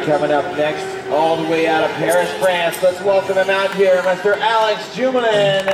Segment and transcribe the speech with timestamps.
[0.00, 2.82] right, coming up next, all the way out of Paris, France.
[2.82, 4.38] Let's welcome him out here, Mr.
[4.38, 5.66] Alex Jumelin.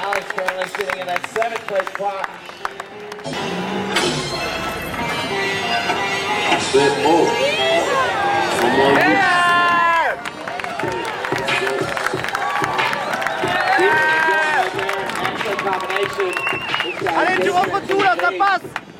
[0.00, 2.28] Alex currently sitting in that seventh place spot.
[6.72, 7.26] Bit oh.
[8.60, 8.96] Someone
[15.28, 16.32] Excellent combination.
[16.84, 18.91] This guy Allez, tu rentres tout là, ça passe A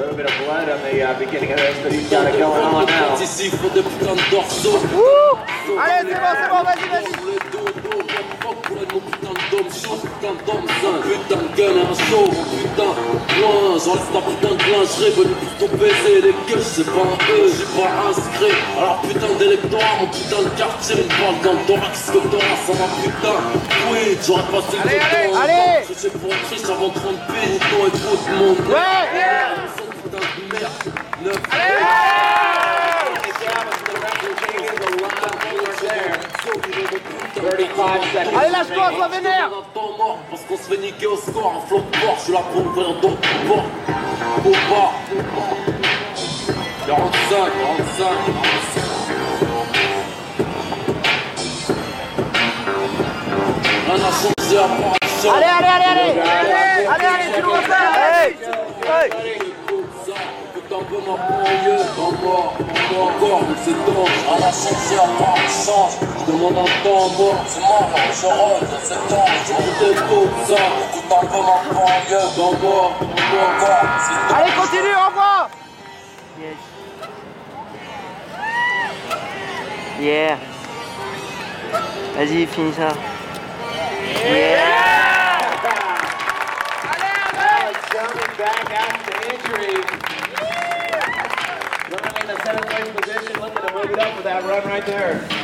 [0.00, 2.64] little bit of blood on the uh, beginning of this, but he's got it going
[2.64, 3.08] on now.
[3.08, 4.78] participe pour des putains de dorsaux.
[4.96, 7.30] Ouh Allez, c'est bon, c'est bon, vas-y, vas-y.
[8.70, 12.90] Putain de dôme chaud, putain de dôme sain, putain de gun et un show, putain,
[13.38, 17.18] loin, j'enlève ta putain de lingerie, venu pour ton baiser les gueules, c'est pas un
[17.28, 22.10] j'ai pas inscrit, alors putain d'électorat, mon putain de quartier, une balle dans le thorax,
[22.10, 23.36] que t'auras, ça va putain,
[23.92, 25.84] oui, j'aurais passé le Allez, allez, temps, allez.
[25.84, 29.19] tricher pour un triche avant 30 piges, ton et tout le monde, Ouais
[37.42, 39.48] Allez, lâche-toi, sois vénère.
[39.48, 42.42] un parce qu'on se fait niquer au score, un flot de porc, je suis là
[42.52, 43.16] pour ouvrir d'autres
[43.48, 43.64] portes.
[44.44, 44.92] Au bas,
[46.86, 47.52] 45,
[47.96, 48.06] 45,
[53.86, 55.34] Rien n'a changé à part le champ.
[55.34, 58.36] Allez, allez, allez, allez Allez, allez, tu nous refais Hey
[58.84, 59.10] Hey
[60.54, 62.12] Putain, peu ma banlieue, dans
[63.00, 63.78] encore, mais c'est
[64.52, 66.09] changé à part le change.
[66.30, 69.26] Je demande un temps mort, c'est mort, je rentre, c'est temps.
[69.46, 70.62] Je me détaux, ça.
[70.92, 75.50] Putain, peu ma banlieue, dans mort, dans encore, c'est Allez, continue, au revoir
[80.00, 80.38] Yeah.
[82.16, 82.88] Vas-y, finis ça.
[87.34, 89.76] Alex coming back after injury.
[91.90, 94.86] Running in the seventh place position, looking to move it up with that run right
[94.86, 95.39] there.